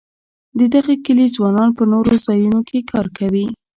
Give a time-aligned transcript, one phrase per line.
[0.59, 3.45] د دغه کلي ځوانان په نورو ځایونو کې کار کوي.